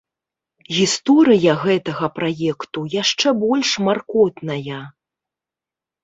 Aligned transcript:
Гісторыя 0.75 1.51
гэтага 1.65 2.07
праекту 2.15 2.81
яшчэ 2.93 3.33
больш 3.43 3.69
маркотная. 3.89 4.79